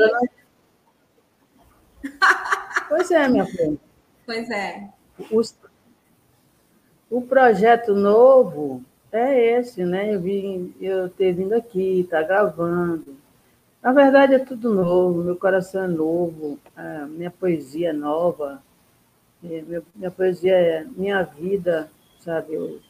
[2.88, 3.76] Pois é, minha filha.
[4.24, 4.88] Pois é.
[5.30, 5.42] O,
[7.10, 10.14] o projeto novo é esse, né?
[10.14, 13.16] Eu vim, eu ter vindo aqui, tá gravando.
[13.82, 16.58] Na verdade é tudo novo, meu coração é novo,
[17.10, 18.60] minha poesia é nova,
[19.40, 21.88] minha, poesia é minha vida,
[22.18, 22.54] sabe?
[22.54, 22.80] Eu,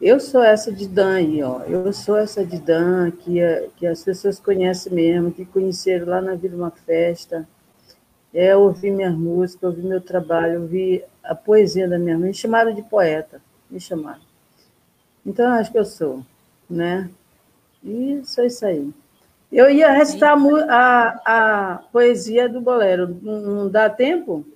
[0.00, 1.60] eu sou essa de Dan aí, ó.
[1.60, 3.38] Eu sou essa de Dan que,
[3.76, 7.46] que as pessoas conhecem mesmo, que conheceram lá na Vida Uma Festa
[8.32, 12.28] é ouvir minhas músicas, ouvir meu trabalho, ouvir a poesia da minha mãe.
[12.28, 14.20] Me chamaram de poeta, me chamaram.
[15.24, 16.24] Então, eu acho que eu sou,
[16.68, 17.10] né?
[17.82, 18.92] E sou isso aí.
[19.50, 20.36] Eu ia recitar
[20.68, 23.18] a, a poesia do bolero.
[23.20, 24.46] Não, não dá tempo?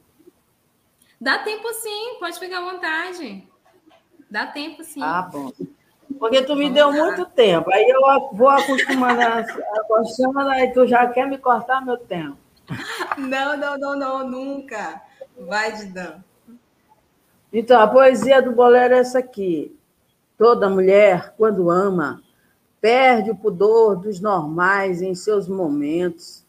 [1.21, 3.49] Dá tempo sim, pode ficar à vontade.
[4.31, 5.01] Dá tempo sim.
[5.03, 5.51] Ah, bom.
[6.19, 6.93] Porque tu me Vamos deu lá.
[6.93, 7.73] muito tempo.
[7.73, 8.01] Aí eu
[8.33, 9.21] vou acostumando,
[9.81, 12.44] acostumando, aí tu já quer me cortar meu tempo.
[13.19, 15.03] Não, não, não, não, nunca.
[15.39, 16.23] Vai, Didan.
[17.53, 19.77] Então, a poesia do bolero é essa aqui.
[20.37, 22.23] Toda mulher, quando ama,
[22.81, 26.45] perde o pudor dos normais em seus momentos.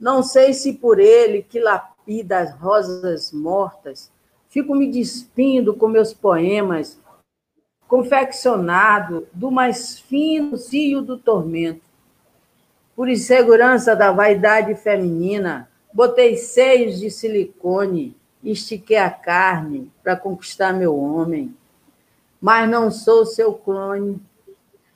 [0.00, 4.10] Não sei se por ele que lapida as rosas mortas,
[4.48, 6.98] fico me despindo com meus poemas,
[7.86, 11.85] confeccionado do mais fino cio do tormento
[12.96, 20.98] por insegurança da vaidade feminina, botei seios de silicone, estiquei a carne para conquistar meu
[20.98, 21.54] homem.
[22.40, 24.18] Mas não sou seu clone.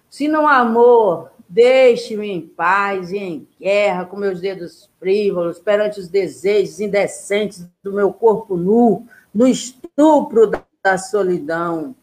[0.09, 6.09] Se não amor, deixe-me em paz e em guerra com meus dedos frívolos perante os
[6.09, 10.51] desejos indecentes do meu corpo nu, no estupro
[10.83, 11.95] da solidão.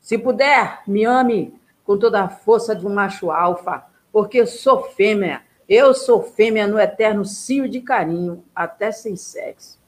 [0.00, 3.84] Se puder, me ame com toda a força de um macho alfa,
[4.18, 5.42] porque sou fêmea.
[5.68, 9.78] Eu sou fêmea no eterno cio de carinho, até sem sexo.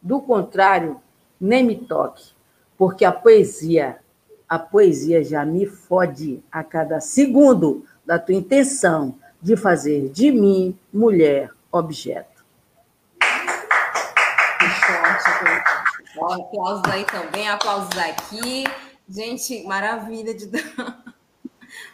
[0.00, 1.00] Do contrário,
[1.40, 2.30] nem me toque,
[2.78, 3.98] porque a poesia,
[4.48, 10.78] a poesia já me fode a cada segundo da tua intenção de fazer de mim
[10.92, 12.44] mulher objeto.
[16.16, 18.62] Aplausos aí também, aplausos aqui.
[19.08, 20.46] Gente, maravilha de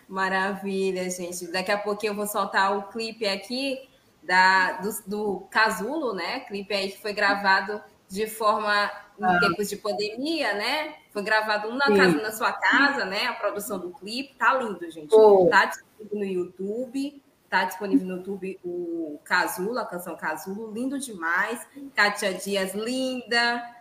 [0.08, 1.50] Maravilha, gente.
[1.50, 3.88] Daqui a pouquinho eu vou soltar o clipe aqui
[4.22, 6.40] da, do, do Casulo, né?
[6.40, 9.38] Clipe aí que foi gravado de forma em ah.
[9.40, 10.94] tempos de pandemia, né?
[11.10, 13.26] Foi gravado um na, casa, na sua casa, né?
[13.26, 14.34] A produção do clipe.
[14.34, 15.14] Tá lindo, gente.
[15.14, 15.48] Oh.
[15.50, 17.22] Tá disponível no YouTube.
[17.48, 20.72] Tá disponível no YouTube o Casulo, a canção Casulo.
[20.72, 21.66] Lindo demais.
[21.94, 23.74] Kátia Dias, linda.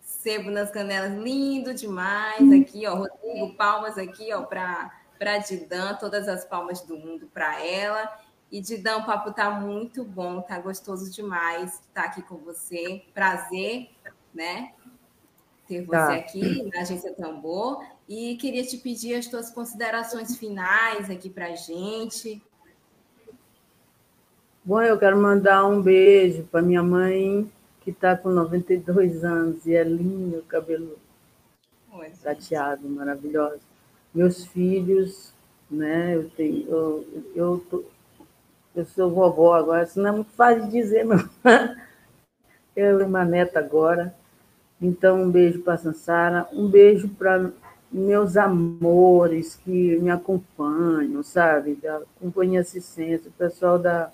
[0.00, 2.50] Sebo nas canelas, lindo demais.
[2.52, 2.94] Aqui, ó.
[2.94, 8.10] Rodrigo, palmas aqui, ó, para para Didan, todas as palmas do mundo para ela.
[8.50, 13.02] E Didan, o papo tá muito bom, tá gostoso demais estar tá aqui com você.
[13.12, 13.90] Prazer,
[14.32, 14.72] né?
[15.66, 16.14] Ter você tá.
[16.14, 17.84] aqui na Agência Tambor.
[18.08, 22.42] E queria te pedir as tuas considerações finais aqui para gente.
[24.64, 27.50] Bom, eu quero mandar um beijo para minha mãe,
[27.80, 30.98] que está com 92 anos e é linda, o cabelo
[31.92, 33.67] Oi, prateado, maravilhoso
[34.14, 35.32] meus filhos,
[35.70, 36.16] né?
[36.16, 37.84] Eu tenho, eu, eu, tô,
[38.74, 41.18] eu sou vovó agora, isso não é muito fácil dizer, não.
[42.76, 44.14] Eu e uma neta agora.
[44.80, 47.50] Então, um beijo para a Sansara, um beijo para
[47.90, 51.74] meus amores que me acompanham, sabe?
[51.74, 54.12] Da Companhia Assistência, o pessoal da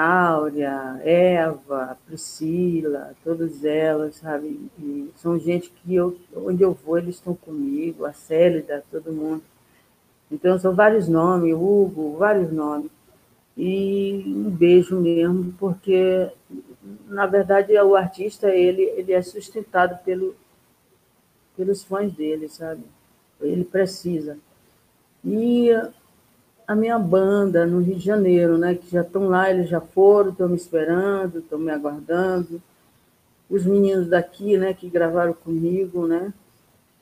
[0.00, 4.70] Áurea, Eva, Priscila, todas elas, sabe?
[4.78, 9.42] E são gente que eu, onde eu vou, eles estão comigo, a Célida, todo mundo.
[10.30, 12.92] Então, são vários nomes, Hugo, vários nomes.
[13.56, 16.30] E um beijo mesmo, porque,
[17.08, 20.36] na verdade, o artista, ele, ele é sustentado pelo,
[21.56, 22.84] pelos fãs dele, sabe?
[23.40, 24.38] Ele precisa.
[25.24, 25.70] E
[26.68, 28.74] a minha banda no Rio de Janeiro, né?
[28.74, 32.62] Que já estão lá, eles já foram, estão me esperando, estão me aguardando.
[33.48, 34.74] Os meninos daqui, né?
[34.74, 36.30] Que gravaram comigo, né?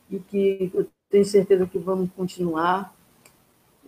[0.09, 2.95] E que eu tenho certeza que vamos continuar.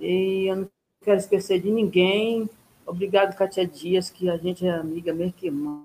[0.01, 0.71] E eu não
[1.05, 2.51] quero esquecer de ninguém.
[2.85, 5.85] Obrigado, Katia Dias, que a gente é amiga mesmo que irmã,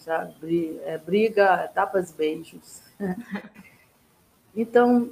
[0.00, 0.76] sabe?
[0.82, 2.82] É, briga, tapas, beijos.
[4.52, 5.08] Então,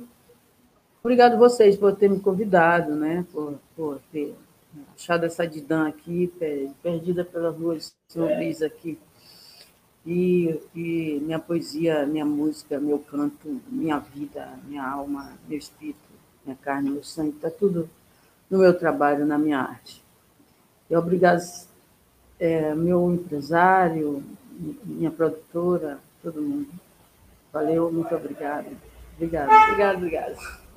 [1.02, 3.24] Obrigado a vocês por terem me convidado, né?
[3.32, 4.34] por, por ter
[4.94, 6.32] achado essa Didã aqui,
[6.82, 8.98] perdida pelas ruas de São Luís aqui.
[10.04, 15.98] E, e minha poesia, minha música, meu canto, minha vida, minha alma, meu espírito,
[16.44, 17.88] minha carne, meu sangue, está tudo
[18.50, 20.02] no meu trabalho, na minha arte.
[20.88, 21.42] E obrigado,
[22.40, 24.24] é, meu empresário,
[24.84, 26.70] minha produtora, todo mundo.
[27.52, 28.66] Valeu, muito obrigado.
[29.16, 30.67] Obrigado, obrigado, obrigado.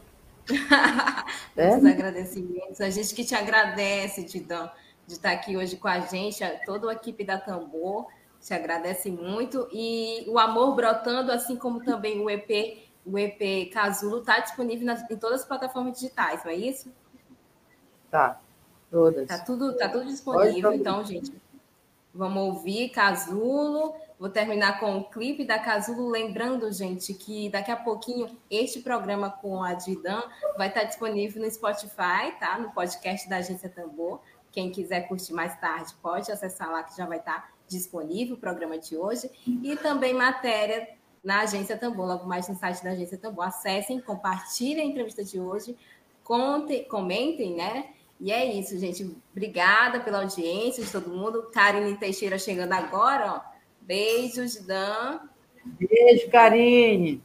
[1.56, 1.70] é?
[1.70, 2.82] Muitos agradecimentos.
[2.82, 4.70] A gente que te agradece, Tidão,
[5.06, 8.08] de estar aqui hoje com a gente, toda a equipe da Tambor
[8.42, 9.68] te agradece muito.
[9.72, 15.10] E o Amor Brotando, assim como também o EP, o EP Casulo, está disponível nas,
[15.10, 16.92] em todas as plataformas digitais, não é isso?
[18.10, 18.42] Tá,
[18.90, 19.28] todas.
[19.28, 21.32] Tá tudo, tá tudo disponível, então, gente.
[22.14, 23.96] Vamos ouvir Casulo.
[24.22, 29.32] Vou terminar com o clipe da Casulo, lembrando, gente, que daqui a pouquinho este programa
[29.32, 30.22] com a Didan
[30.56, 32.60] vai estar disponível no Spotify, tá?
[32.60, 34.20] No podcast da Agência Tambor.
[34.52, 38.78] Quem quiser curtir mais tarde, pode acessar lá que já vai estar disponível o programa
[38.78, 39.28] de hoje.
[39.48, 40.88] E também matéria
[41.24, 43.46] na Agência Tambor, logo mais no site da Agência Tambor.
[43.46, 45.76] Acessem, compartilhem a entrevista de hoje,
[46.24, 47.90] contem, comentem, né?
[48.20, 49.18] E é isso, gente.
[49.32, 51.50] Obrigada pela audiência de todo mundo.
[51.52, 53.51] Karine Teixeira chegando agora, ó.
[53.82, 55.20] Beijos, Dan.
[55.80, 57.22] Beijo, Karine.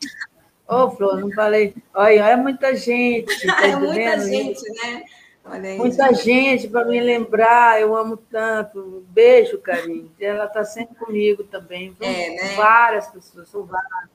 [0.68, 1.74] Ô, oh, Flor, não falei.
[1.94, 3.26] Olha, é muita gente.
[3.46, 5.04] Tá é muita gente, né?
[5.44, 7.80] Olha aí, muita gente para me lembrar.
[7.80, 9.04] Eu amo tanto.
[9.08, 10.10] Beijo, Karine.
[10.18, 11.96] Ela está sempre comigo também.
[12.00, 12.56] É, né?
[12.56, 14.10] Várias pessoas, são várias.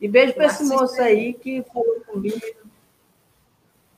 [0.00, 2.40] E beijo para esse moço aí que falou comigo.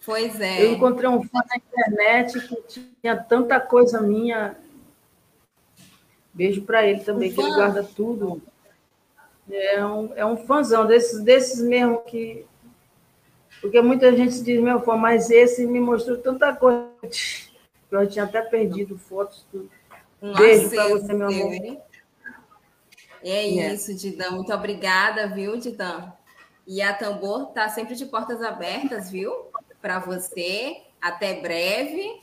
[0.05, 0.63] Pois é.
[0.63, 4.55] Eu encontrei um fã na internet que tinha tanta coisa minha
[6.35, 8.43] Beijo para ele também, um que ele guarda tudo.
[9.51, 12.45] É um, é um fãzão desses, desses mesmo que.
[13.61, 16.91] Porque muita gente diz, meu fã, mas esse me mostrou tanta coisa.
[17.91, 19.47] Eu tinha até perdido fotos.
[19.53, 19.71] Tudo.
[20.21, 21.53] Um Beijo para você, meu amor.
[21.53, 21.81] Hein?
[23.23, 24.33] É isso, Didão.
[24.33, 26.13] Muito obrigada, viu, Didão?
[26.67, 29.33] E a Tambor está sempre de portas abertas, viu?
[29.81, 30.83] Para você.
[31.01, 32.21] Até breve.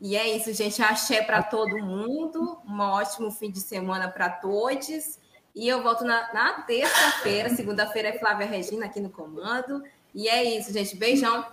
[0.00, 0.80] E é isso, gente.
[0.82, 2.60] Axé para todo mundo.
[2.66, 5.18] Um ótimo fim de semana para todos.
[5.54, 7.50] E eu volto na, na terça-feira.
[7.50, 9.82] Segunda-feira é Flávia Regina aqui no comando.
[10.14, 10.96] E é isso, gente.
[10.96, 11.44] Beijão.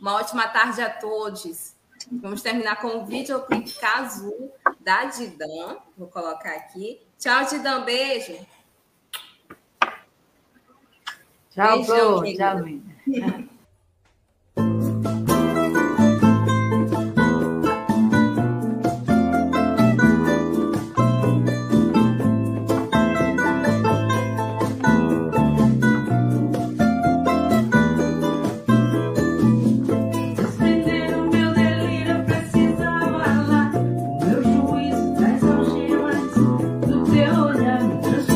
[0.00, 1.74] Uma ótima tarde a todos.
[2.10, 4.50] Vamos terminar com o videoclipe Casu
[4.80, 5.76] da Didan.
[5.96, 7.00] Vou colocar aqui.
[7.18, 7.84] Tchau, Didan.
[7.84, 8.38] Beijo.
[11.50, 13.48] Tchau, Beijão, Tchau,
[37.66, 38.35] and